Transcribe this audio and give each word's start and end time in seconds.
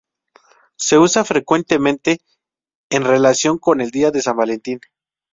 Se 0.79 0.97
usa 0.97 1.23
frecuentemente 1.23 2.21
en 2.89 3.03
relación 3.05 3.59
con 3.59 3.81
el 3.81 3.91
Día 3.91 4.09
de 4.09 4.23
San 4.23 4.35
Valentín. 4.35 4.79